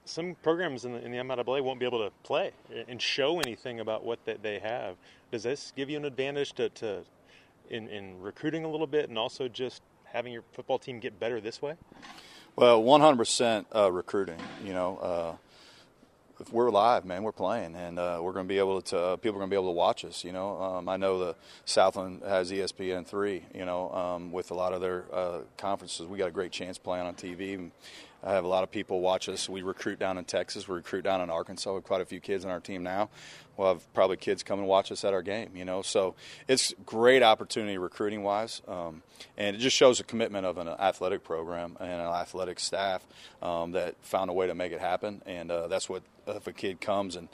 some 0.06 0.36
programs 0.44 0.86
in 0.86 0.94
the, 0.94 1.04
in 1.04 1.12
the 1.12 1.18
MIAA 1.18 1.64
won't 1.64 1.80
be 1.80 1.86
able 1.86 2.04
to 2.04 2.12
play 2.24 2.52
and 2.88 3.02
show 3.02 3.40
anything 3.40 3.80
about 3.80 4.04
what 4.04 4.24
that 4.26 4.44
they 4.44 4.60
have. 4.60 4.96
Does 5.32 5.44
this 5.44 5.74
give 5.76 5.90
you 5.90 5.98
an 5.98 6.06
advantage 6.06 6.54
to, 6.54 6.70
to 6.70 7.04
in, 7.70 7.88
in 7.88 8.22
recruiting 8.22 8.66
a 8.66 8.70
little 8.70 8.88
bit 8.88 9.10
and 9.10 9.18
also 9.18 9.48
just 9.48 9.82
having 10.06 10.34
your 10.34 10.44
football 10.52 10.78
team 10.78 11.00
get 11.00 11.20
better 11.20 11.40
this 11.40 11.62
way? 11.62 11.76
Well, 12.56 12.84
100% 12.84 13.66
uh, 13.76 13.92
recruiting. 13.92 14.38
You 14.64 14.74
know, 14.74 14.98
uh, 14.98 15.36
if 16.40 16.52
we're 16.52 16.70
live, 16.70 17.06
man, 17.06 17.24
we're 17.24 17.32
playing, 17.32 17.76
and 17.76 17.98
uh, 17.98 18.20
we're 18.22 18.34
going 18.34 18.46
to 18.46 18.50
be 18.50 18.60
able 18.60 18.82
to. 18.82 19.00
Uh, 19.00 19.16
people 19.16 19.38
are 19.38 19.40
going 19.40 19.50
to 19.50 19.54
be 19.54 19.60
able 19.60 19.70
to 19.70 19.78
watch 19.78 20.06
us. 20.06 20.24
You 20.24 20.34
know, 20.34 20.62
um, 20.62 20.90
I 20.90 20.98
know 20.98 21.18
the 21.18 21.36
Southland 21.66 22.22
has 22.24 22.52
ESPN 22.52 23.08
three. 23.08 23.44
You 23.56 23.66
know, 23.66 23.92
um, 23.92 24.32
with 24.32 24.52
a 24.52 24.54
lot 24.54 24.74
of 24.74 24.82
their 24.82 25.06
uh, 25.12 25.40
conferences, 25.58 26.06
we 26.06 26.18
got 26.18 26.28
a 26.28 26.32
great 26.32 26.52
chance 26.52 26.78
playing 26.78 27.06
on 27.06 27.16
TV. 27.16 27.72
I 28.26 28.34
have 28.34 28.46
a 28.46 28.48
lot 28.48 28.64
of 28.64 28.72
people 28.72 29.02
watch 29.02 29.28
us. 29.28 29.50
We 29.50 29.62
recruit 29.64 30.00
down 30.00 30.18
in 30.18 30.26
Texas. 30.26 30.68
We 30.68 30.76
recruit 30.76 31.04
down 31.04 31.22
in 31.22 31.30
Arkansas. 31.30 31.72
We 31.72 31.76
have 31.76 31.84
quite 31.84 32.02
a 32.02 32.06
few 32.06 32.20
kids 32.20 32.46
on 32.46 32.52
our 32.52 32.62
team 32.62 32.82
now. 32.82 33.10
We'll 33.58 33.68
have 33.68 33.94
probably 33.94 34.18
kids 34.18 34.44
come 34.44 34.60
and 34.60 34.68
watch 34.68 34.92
us 34.92 35.04
at 35.04 35.14
our 35.14 35.22
game. 35.22 35.52
You 35.56 35.66
know, 35.66 35.82
so 35.82 36.16
it's 36.48 36.74
great 36.86 37.22
opportunity 37.22 37.78
recruiting 37.78 38.24
wise, 38.24 38.62
um, 38.68 39.04
and 39.38 39.56
it 39.56 39.60
just 39.60 39.76
shows 39.76 40.00
a 40.00 40.04
commitment 40.04 40.46
of 40.46 40.58
an 40.58 40.68
athletic 40.68 41.24
program 41.24 41.78
and 41.80 41.92
an 41.92 42.08
athletic 42.08 42.60
staff 42.60 43.06
um, 43.42 43.74
that 43.74 43.96
found 44.02 44.30
a 44.30 44.34
way 44.34 44.48
to 44.48 44.56
make 44.56 44.72
it 44.72 44.80
happen. 44.80 45.22
And 45.26 45.52
uh, 45.52 45.68
that's 45.68 45.90
what 45.90 46.04
if 46.26 46.48
a 46.48 46.54
kid 46.54 46.82
comes 46.82 47.16
and 47.16 47.28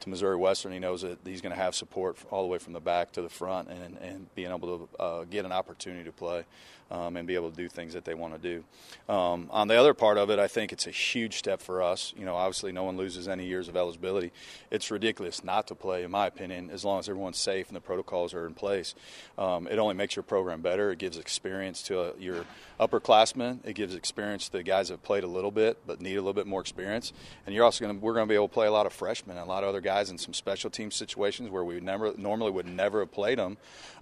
to 0.00 0.08
Missouri 0.08 0.36
Western, 0.36 0.72
he 0.72 0.78
knows 0.78 1.02
that 1.02 1.18
he's 1.24 1.40
going 1.40 1.54
to 1.54 1.60
have 1.60 1.74
support 1.74 2.16
all 2.30 2.42
the 2.42 2.48
way 2.48 2.58
from 2.58 2.72
the 2.72 2.80
back 2.80 3.12
to 3.12 3.22
the 3.22 3.28
front, 3.28 3.68
and 3.68 3.96
and 3.98 4.34
being 4.34 4.50
able 4.50 4.78
to 4.78 5.02
uh, 5.02 5.24
get 5.24 5.44
an 5.44 5.52
opportunity 5.52 6.04
to 6.04 6.12
play 6.12 6.44
um, 6.90 7.16
and 7.16 7.26
be 7.26 7.34
able 7.34 7.50
to 7.50 7.56
do 7.56 7.68
things 7.68 7.92
that 7.94 8.04
they 8.04 8.14
want 8.14 8.34
to 8.34 8.40
do. 8.40 9.12
Um, 9.12 9.48
on 9.50 9.68
the 9.68 9.76
other 9.76 9.94
part 9.94 10.18
of 10.18 10.30
it, 10.30 10.38
I 10.38 10.48
think 10.48 10.72
it's 10.72 10.86
a 10.86 10.90
huge 10.90 11.36
step 11.38 11.60
for 11.60 11.82
us. 11.82 12.12
You 12.16 12.24
know, 12.24 12.34
obviously, 12.34 12.72
no 12.72 12.82
one 12.82 12.96
loses 12.96 13.28
any 13.28 13.46
years 13.46 13.68
of 13.68 13.76
eligibility. 13.76 14.32
It's 14.70 14.90
ridiculous 14.90 15.44
not 15.44 15.68
to 15.68 15.74
play, 15.74 16.02
in 16.02 16.10
my 16.10 16.26
opinion, 16.26 16.70
as 16.70 16.84
long 16.84 16.98
as 16.98 17.08
everyone's 17.08 17.38
safe 17.38 17.68
and 17.68 17.76
the 17.76 17.80
protocols 17.80 18.34
are 18.34 18.46
in 18.46 18.54
place. 18.54 18.94
Um, 19.38 19.68
it 19.68 19.78
only 19.78 19.94
makes 19.94 20.16
your 20.16 20.24
program 20.24 20.62
better. 20.62 20.90
It 20.90 20.98
gives 20.98 21.16
experience 21.16 21.82
to 21.84 22.00
uh, 22.00 22.12
your 22.18 22.44
upperclassmen. 22.80 23.60
It 23.64 23.74
gives 23.74 23.94
experience 23.94 24.46
to 24.46 24.52
the 24.52 24.62
guys 24.62 24.88
that 24.88 24.94
have 24.94 25.02
played 25.02 25.24
a 25.24 25.28
little 25.28 25.50
bit 25.50 25.78
but 25.86 26.00
need 26.00 26.14
a 26.14 26.20
little 26.20 26.32
bit 26.32 26.46
more 26.46 26.60
experience. 26.60 27.12
And 27.46 27.54
you're 27.54 27.64
also 27.64 27.84
going 27.84 27.98
to 27.98 28.04
we're 28.04 28.14
going 28.14 28.26
to 28.26 28.28
be 28.28 28.34
able 28.34 28.48
to 28.48 28.54
play 28.54 28.66
a 28.66 28.72
lot 28.72 28.86
of 28.86 28.92
freshmen 28.92 29.36
and 29.36 29.46
a 29.46 29.48
lot 29.48 29.62
of 29.62 29.68
other 29.68 29.80
guys 29.80 29.89
in 29.90 30.18
some 30.18 30.32
special 30.34 30.70
team 30.70 30.90
situations 30.90 31.50
where 31.50 31.64
we 31.64 31.80
never 31.80 32.14
normally 32.16 32.50
would 32.50 32.66
never 32.66 33.00
have 33.00 33.12
played 33.12 33.38
them, 33.38 33.56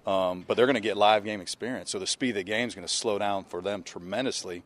um, 0.05 0.45
but 0.47 0.55
they're 0.55 0.65
going 0.65 0.75
to 0.75 0.81
get 0.81 0.97
live 0.97 1.23
game 1.23 1.41
experience. 1.41 1.91
So 1.91 1.99
the 1.99 2.07
speed 2.07 2.29
of 2.29 2.35
the 2.35 2.43
game 2.43 2.67
is 2.67 2.75
going 2.75 2.87
to 2.87 2.93
slow 2.93 3.17
down 3.17 3.43
for 3.45 3.61
them 3.61 3.83
tremendously. 3.83 4.63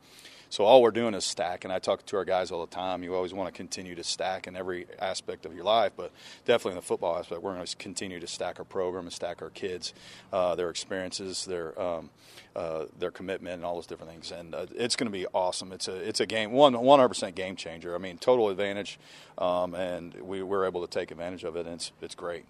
So 0.53 0.65
all 0.65 0.83
we're 0.83 0.91
doing 0.91 1.15
is 1.15 1.25
stack, 1.25 1.63
and 1.63 1.74
I 1.74 1.79
talk 1.79 2.05
to 2.05 2.17
our 2.17 2.25
guys 2.25 2.51
all 2.51 2.63
the 2.63 2.72
time. 2.72 3.01
You 3.01 3.15
always 3.15 3.33
want 3.33 3.51
to 3.51 3.57
continue 3.57 3.95
to 3.95 4.03
stack 4.03 4.45
in 4.45 4.55
every 4.55 4.86
aspect 5.00 5.48
of 5.48 5.55
your 5.55 5.63
life, 5.63 5.93
but 5.98 6.12
definitely 6.45 6.74
in 6.74 6.75
the 6.75 6.83
football 6.83 7.17
aspect, 7.17 7.41
we're 7.41 7.55
going 7.55 7.65
to 7.65 7.75
continue 7.77 8.19
to 8.19 8.27
stack 8.27 8.60
our 8.60 8.63
program 8.63 9.05
and 9.05 9.12
stack 9.12 9.41
our 9.41 9.50
kids, 9.50 9.95
uh, 10.31 10.53
their 10.53 10.69
experiences, 10.69 11.45
their 11.45 11.81
um, 11.81 12.12
uh, 12.55 12.86
their 13.00 13.10
commitment, 13.10 13.55
and 13.55 13.65
all 13.65 13.74
those 13.74 13.88
different 13.88 14.12
things. 14.12 14.31
And 14.31 14.53
uh, 14.53 14.67
it's 14.75 14.95
going 14.95 15.12
to 15.12 15.12
be 15.12 15.25
awesome. 15.33 15.72
It's 15.72 15.88
a 15.88 15.95
it's 15.95 16.19
a 16.19 16.27
game 16.27 16.51
one 16.51 16.79
100 16.79 17.07
percent 17.07 17.33
game 17.36 17.55
changer. 17.55 17.95
I 17.95 17.98
mean, 17.98 18.19
total 18.19 18.50
advantage, 18.50 19.00
um, 19.39 19.74
and 19.74 20.13
we 20.22 20.43
we're 20.43 20.67
able 20.67 20.86
to 20.86 20.88
take 20.88 21.10
advantage 21.10 21.43
of 21.45 21.55
it, 21.55 21.65
and 21.65 21.74
it's 21.74 21.91
it's 22.00 22.13
great. 22.13 22.45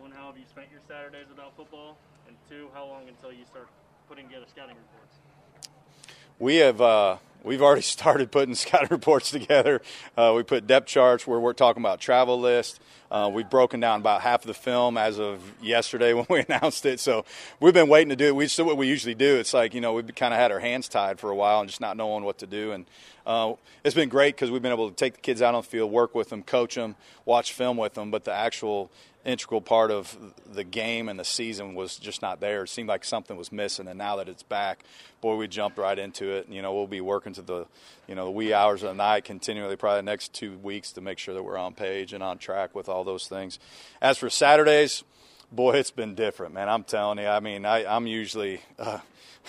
One, 0.00 0.10
how 0.10 0.28
have 0.28 0.38
you 0.38 0.46
spent 0.48 0.68
your 0.72 0.80
Saturdays 0.88 1.26
without 1.28 1.54
football? 1.54 1.98
And 2.26 2.34
two, 2.48 2.70
how 2.72 2.86
long 2.86 3.08
until 3.08 3.30
you 3.30 3.44
start 3.44 3.68
putting 4.08 4.26
together 4.26 4.46
scouting 4.48 4.76
reports? 4.76 5.27
We 6.40 6.56
have 6.56 6.80
uh, 6.80 7.16
we've 7.42 7.62
already 7.62 7.82
started 7.98 8.30
putting 8.30 8.54
scouting 8.54 8.88
reports 8.90 9.30
together. 9.30 9.82
Uh, 10.16 10.32
we 10.36 10.44
put 10.44 10.68
depth 10.68 10.86
charts 10.86 11.26
where 11.26 11.40
we're 11.40 11.52
talking 11.52 11.82
about 11.82 12.00
travel 12.00 12.38
list. 12.38 12.80
Uh, 13.10 13.28
we've 13.32 13.48
broken 13.48 13.80
down 13.80 14.00
about 14.00 14.20
half 14.20 14.42
of 14.42 14.46
the 14.46 14.54
film 14.54 14.98
as 14.98 15.18
of 15.18 15.40
yesterday 15.60 16.12
when 16.14 16.26
we 16.28 16.44
announced 16.48 16.86
it. 16.86 17.00
So 17.00 17.24
we've 17.58 17.74
been 17.74 17.88
waiting 17.88 18.10
to 18.10 18.16
do 18.16 18.26
it. 18.26 18.36
We 18.36 18.46
still 18.46 18.66
what 18.66 18.76
we 18.76 18.86
usually 18.86 19.16
do. 19.16 19.36
It's 19.36 19.52
like 19.52 19.74
you 19.74 19.80
know 19.80 19.94
we've 19.94 20.14
kind 20.14 20.32
of 20.32 20.38
had 20.38 20.52
our 20.52 20.60
hands 20.60 20.88
tied 20.88 21.18
for 21.18 21.30
a 21.30 21.34
while 21.34 21.60
and 21.60 21.68
just 21.68 21.80
not 21.80 21.96
knowing 21.96 22.22
what 22.22 22.38
to 22.38 22.46
do. 22.46 22.70
And 22.70 22.86
uh, 23.26 23.54
it's 23.82 23.96
been 23.96 24.08
great 24.08 24.36
because 24.36 24.52
we've 24.52 24.62
been 24.62 24.72
able 24.72 24.88
to 24.88 24.94
take 24.94 25.14
the 25.14 25.20
kids 25.20 25.42
out 25.42 25.56
on 25.56 25.62
the 25.62 25.68
field, 25.68 25.90
work 25.90 26.14
with 26.14 26.28
them, 26.28 26.44
coach 26.44 26.76
them, 26.76 26.94
watch 27.24 27.52
film 27.52 27.76
with 27.76 27.94
them. 27.94 28.12
But 28.12 28.24
the 28.24 28.32
actual 28.32 28.92
integral 29.28 29.60
part 29.60 29.90
of 29.90 30.16
the 30.50 30.64
game 30.64 31.08
and 31.08 31.20
the 31.20 31.24
season 31.24 31.74
was 31.74 31.96
just 31.96 32.22
not 32.22 32.40
there. 32.40 32.64
It 32.64 32.68
seemed 32.68 32.88
like 32.88 33.04
something 33.04 33.36
was 33.36 33.52
missing, 33.52 33.86
and 33.86 33.98
now 33.98 34.16
that 34.16 34.28
it's 34.28 34.42
back, 34.42 34.84
boy, 35.20 35.36
we 35.36 35.46
jumped 35.46 35.78
right 35.78 35.98
into 35.98 36.30
it. 36.30 36.46
And, 36.46 36.54
You 36.54 36.62
know, 36.62 36.72
we'll 36.72 36.86
be 36.86 37.00
working 37.00 37.34
to 37.34 37.42
the, 37.42 37.66
you 38.06 38.14
know, 38.14 38.24
the 38.24 38.30
wee 38.30 38.54
hours 38.54 38.82
of 38.82 38.88
the 38.88 38.94
night 38.94 39.24
continually, 39.24 39.76
probably 39.76 39.98
the 39.98 40.02
next 40.02 40.32
two 40.32 40.56
weeks 40.58 40.92
to 40.92 41.00
make 41.00 41.18
sure 41.18 41.34
that 41.34 41.42
we're 41.42 41.58
on 41.58 41.74
page 41.74 42.12
and 42.12 42.22
on 42.22 42.38
track 42.38 42.74
with 42.74 42.88
all 42.88 43.04
those 43.04 43.28
things. 43.28 43.58
As 44.00 44.18
for 44.18 44.30
Saturdays, 44.30 45.04
boy, 45.52 45.76
it's 45.76 45.90
been 45.90 46.14
different, 46.14 46.54
man. 46.54 46.68
I'm 46.68 46.84
telling 46.84 47.18
you. 47.18 47.26
I 47.26 47.40
mean, 47.40 47.64
I, 47.64 47.84
I'm 47.84 48.06
usually. 48.06 48.60
Uh, 48.78 49.00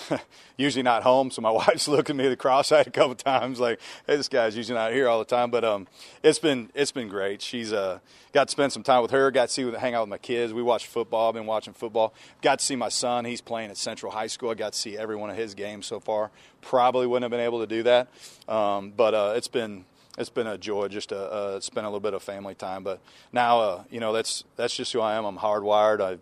usually 0.56 0.82
not 0.82 1.02
home, 1.02 1.30
so 1.30 1.42
my 1.42 1.50
wife's 1.50 1.88
looking 1.88 2.18
at 2.18 2.22
me 2.22 2.28
the 2.28 2.36
cross-eyed 2.36 2.86
a 2.86 2.90
couple 2.90 3.14
times, 3.14 3.60
like, 3.60 3.80
"Hey, 4.06 4.16
this 4.16 4.28
guy's 4.28 4.56
usually 4.56 4.78
not 4.78 4.92
here 4.92 5.08
all 5.08 5.18
the 5.18 5.24
time." 5.24 5.50
But 5.50 5.64
um, 5.64 5.86
it's 6.22 6.38
been 6.38 6.70
it's 6.74 6.92
been 6.92 7.08
great. 7.08 7.42
She's 7.42 7.72
uh, 7.72 7.98
got 8.32 8.48
to 8.48 8.52
spend 8.52 8.72
some 8.72 8.82
time 8.82 9.02
with 9.02 9.10
her. 9.10 9.30
Got 9.30 9.48
to 9.48 9.52
see 9.52 9.70
hang 9.72 9.94
out 9.94 10.02
with 10.02 10.10
my 10.10 10.18
kids. 10.18 10.52
We 10.52 10.62
watch 10.62 10.86
football. 10.86 11.28
I've 11.28 11.34
been 11.34 11.46
watching 11.46 11.74
football. 11.74 12.14
Got 12.42 12.60
to 12.60 12.64
see 12.64 12.76
my 12.76 12.88
son. 12.88 13.24
He's 13.24 13.40
playing 13.40 13.70
at 13.70 13.76
Central 13.76 14.12
High 14.12 14.28
School. 14.28 14.50
I 14.50 14.54
got 14.54 14.72
to 14.72 14.78
see 14.78 14.96
every 14.96 15.16
one 15.16 15.30
of 15.30 15.36
his 15.36 15.54
games 15.54 15.86
so 15.86 16.00
far. 16.00 16.30
Probably 16.60 17.06
wouldn't 17.06 17.24
have 17.24 17.30
been 17.30 17.44
able 17.44 17.60
to 17.60 17.66
do 17.66 17.82
that, 17.84 18.08
um, 18.48 18.92
but 18.96 19.14
uh, 19.14 19.34
it's 19.36 19.48
been 19.48 19.84
it's 20.18 20.30
been 20.30 20.46
a 20.46 20.58
joy 20.58 20.88
just 20.88 21.10
to 21.10 21.18
uh, 21.18 21.60
spend 21.60 21.86
a 21.86 21.88
little 21.88 22.00
bit 22.00 22.14
of 22.14 22.22
family 22.22 22.54
time. 22.54 22.82
But 22.82 23.00
now, 23.32 23.60
uh, 23.60 23.82
you 23.90 24.00
know, 24.00 24.12
that's 24.12 24.44
that's 24.56 24.74
just 24.74 24.92
who 24.92 25.00
I 25.00 25.14
am. 25.14 25.24
I'm 25.24 25.38
hardwired. 25.38 26.00
I 26.00 26.18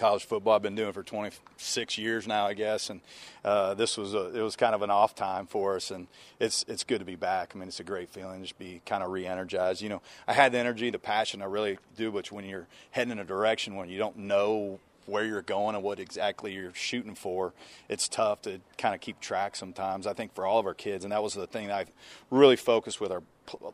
college 0.00 0.24
football 0.24 0.54
I've 0.54 0.62
been 0.62 0.74
doing 0.74 0.94
for 0.94 1.02
26 1.02 1.98
years 1.98 2.26
now, 2.26 2.46
I 2.46 2.54
guess, 2.54 2.88
and 2.88 3.02
uh, 3.44 3.74
this 3.74 3.98
was 3.98 4.14
a, 4.14 4.34
it 4.34 4.40
was 4.40 4.56
kind 4.56 4.74
of 4.74 4.80
an 4.80 4.88
off 4.90 5.14
time 5.14 5.46
for 5.46 5.76
us, 5.76 5.90
and 5.90 6.06
it's 6.40 6.64
it's 6.66 6.84
good 6.84 7.00
to 7.00 7.04
be 7.04 7.16
back. 7.16 7.52
I 7.54 7.58
mean, 7.58 7.68
it's 7.68 7.80
a 7.80 7.84
great 7.84 8.10
feeling 8.10 8.40
just 8.42 8.58
be 8.58 8.80
kind 8.86 9.04
of 9.04 9.10
re-energized. 9.10 9.82
You 9.82 9.90
know, 9.90 10.02
I 10.26 10.32
had 10.32 10.52
the 10.52 10.58
energy, 10.58 10.90
the 10.90 10.98
passion, 10.98 11.42
I 11.42 11.44
really 11.44 11.78
do, 11.96 12.10
but 12.10 12.32
when 12.32 12.46
you're 12.46 12.66
heading 12.92 13.12
in 13.12 13.18
a 13.18 13.24
direction 13.24 13.76
when 13.76 13.90
you 13.90 13.98
don't 13.98 14.16
know 14.16 14.80
where 15.10 15.24
you're 15.24 15.42
going 15.42 15.74
and 15.74 15.84
what 15.84 15.98
exactly 15.98 16.52
you're 16.52 16.74
shooting 16.74 17.14
for, 17.14 17.52
it's 17.88 18.08
tough 18.08 18.42
to 18.42 18.60
kind 18.78 18.94
of 18.94 19.00
keep 19.00 19.20
track 19.20 19.56
sometimes. 19.56 20.06
I 20.06 20.12
think 20.12 20.34
for 20.34 20.46
all 20.46 20.58
of 20.58 20.66
our 20.66 20.74
kids, 20.74 21.04
and 21.04 21.12
that 21.12 21.22
was 21.22 21.34
the 21.34 21.46
thing 21.46 21.68
that 21.68 21.88
I 21.88 21.92
really 22.30 22.56
focused 22.56 23.00
with 23.00 23.12
our 23.12 23.22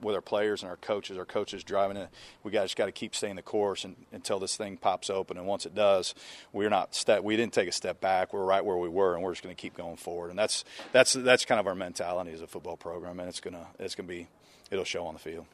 with 0.00 0.14
our 0.14 0.22
players 0.22 0.62
and 0.62 0.70
our 0.70 0.76
coaches. 0.76 1.18
Our 1.18 1.24
coaches 1.24 1.64
driving 1.64 1.96
it. 1.96 2.08
We 2.42 2.50
got 2.50 2.62
just 2.62 2.76
got 2.76 2.86
to 2.86 2.92
keep 2.92 3.14
staying 3.14 3.36
the 3.36 3.42
course 3.42 3.84
and, 3.84 3.96
until 4.12 4.38
this 4.38 4.56
thing 4.56 4.76
pops 4.76 5.10
open. 5.10 5.36
And 5.36 5.46
once 5.46 5.66
it 5.66 5.74
does, 5.74 6.14
we're 6.52 6.70
not 6.70 6.94
step. 6.94 7.22
We 7.22 7.36
didn't 7.36 7.52
take 7.52 7.68
a 7.68 7.72
step 7.72 8.00
back. 8.00 8.32
We're 8.32 8.44
right 8.44 8.64
where 8.64 8.76
we 8.76 8.88
were, 8.88 9.14
and 9.14 9.22
we're 9.22 9.32
just 9.32 9.42
going 9.42 9.54
to 9.54 9.60
keep 9.60 9.76
going 9.76 9.96
forward. 9.96 10.30
And 10.30 10.38
that's 10.38 10.64
that's 10.92 11.12
that's 11.12 11.44
kind 11.44 11.60
of 11.60 11.66
our 11.66 11.74
mentality 11.74 12.32
as 12.32 12.42
a 12.42 12.46
football 12.46 12.76
program, 12.76 13.20
and 13.20 13.28
it's 13.28 13.40
gonna 13.40 13.66
it's 13.78 13.94
gonna 13.94 14.08
be 14.08 14.28
it'll 14.70 14.84
show 14.84 15.06
on 15.06 15.14
the 15.14 15.20
field. 15.20 15.46